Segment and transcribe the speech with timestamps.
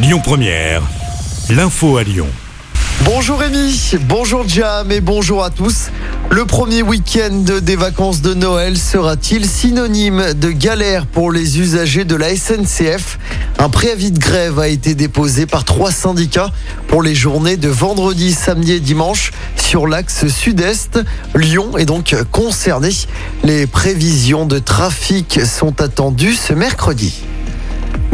[0.00, 0.82] Lyon Première,
[1.50, 2.28] l'info à Lyon.
[3.04, 5.88] Bonjour Rémi, bonjour Jam et bonjour à tous.
[6.30, 12.14] Le premier week-end des vacances de Noël sera-t-il synonyme de galère pour les usagers de
[12.14, 13.18] la SNCF
[13.58, 16.52] Un préavis de grève a été déposé par trois syndicats
[16.86, 21.00] pour les journées de vendredi, samedi et dimanche sur l'axe sud-est.
[21.34, 22.90] Lyon est donc concerné.
[23.42, 27.20] Les prévisions de trafic sont attendues ce mercredi.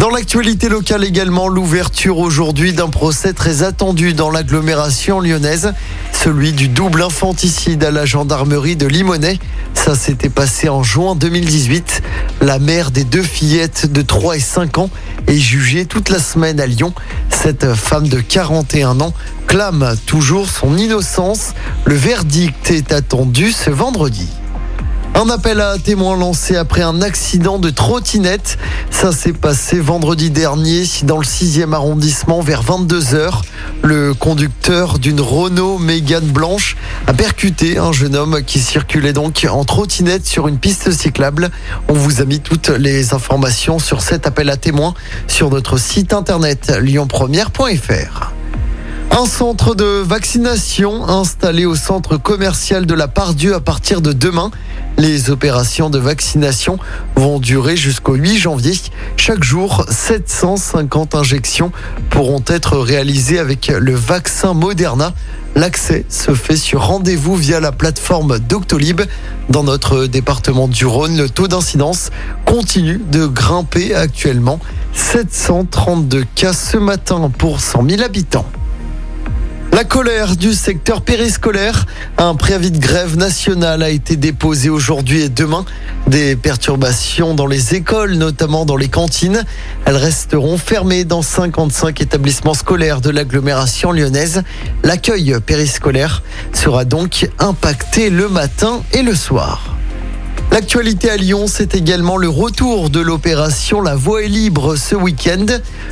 [0.05, 5.73] Dans l'actualité locale également, l'ouverture aujourd'hui d'un procès très attendu dans l'agglomération lyonnaise,
[6.13, 9.41] celui du double infanticide à la gendarmerie de Limonest.
[9.73, 12.03] Ça s'était passé en juin 2018.
[12.43, 14.91] La mère des deux fillettes de 3 et 5 ans
[15.27, 16.93] est jugée toute la semaine à Lyon.
[17.31, 19.15] Cette femme de 41 ans
[19.47, 21.55] clame toujours son innocence.
[21.87, 24.29] Le verdict est attendu ce vendredi.
[25.17, 28.59] Un appel à témoins lancé après un accident de trottinette.
[28.91, 33.43] Ça s'est passé vendredi dernier dans le 6e arrondissement vers 22h.
[33.85, 36.77] Le conducteur d'une Renault Mégane blanche
[37.07, 41.51] a percuté un jeune homme qui circulait donc en trottinette sur une piste cyclable.
[41.89, 44.95] On vous a mis toutes les informations sur cet appel à témoins
[45.29, 48.33] sur notre site internet lyonpremière.fr.
[49.17, 54.51] Un centre de vaccination installé au centre commercial de la Pardieu à partir de demain.
[54.97, 56.79] Les opérations de vaccination
[57.17, 58.75] vont durer jusqu'au 8 janvier.
[59.17, 61.73] Chaque jour, 750 injections
[62.11, 65.13] pourront être réalisées avec le vaccin Moderna.
[65.57, 69.03] L'accès se fait sur rendez-vous via la plateforme Doctolib.
[69.49, 72.11] Dans notre département du Rhône, le taux d'incidence
[72.45, 74.61] continue de grimper actuellement.
[74.93, 78.47] 732 cas ce matin pour 100 000 habitants.
[79.75, 81.87] La colère du secteur périscolaire.
[82.17, 85.65] Un préavis de grève nationale a été déposé aujourd'hui et demain.
[86.07, 89.43] Des perturbations dans les écoles, notamment dans les cantines.
[89.85, 94.45] Elles resteront fermées dans 55 établissements scolaires de l'agglomération lyonnaise.
[94.85, 99.74] L'accueil périscolaire sera donc impacté le matin et le soir.
[100.55, 105.47] L'actualité à Lyon, c'est également le retour de l'opération La Voie est libre ce week-end.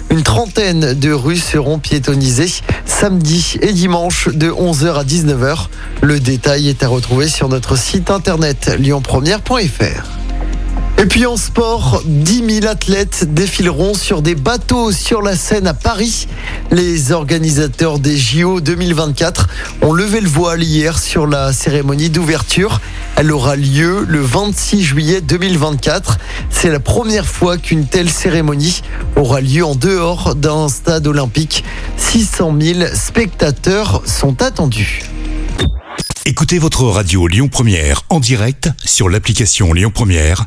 [0.08, 5.66] Une trentaine de rues seront piétonnisées samedi et dimanche de 11h à 19h.
[6.02, 10.21] Le détail est à retrouver sur notre site internet lyonpremière.fr.
[11.02, 15.74] Et puis en sport, 10 000 athlètes défileront sur des bateaux sur la Seine à
[15.74, 16.28] Paris.
[16.70, 19.48] Les organisateurs des JO 2024
[19.80, 22.80] ont levé le voile hier sur la cérémonie d'ouverture.
[23.16, 26.18] Elle aura lieu le 26 juillet 2024.
[26.50, 28.82] C'est la première fois qu'une telle cérémonie
[29.16, 31.64] aura lieu en dehors d'un stade olympique.
[31.96, 35.02] 600 000 spectateurs sont attendus.
[36.24, 40.46] Écoutez votre radio Lyon Première en direct sur l'application Lyon Première,